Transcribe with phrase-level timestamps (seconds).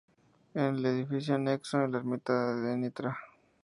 [0.55, 3.15] En el edificio anexo a la Ermita de Ntra.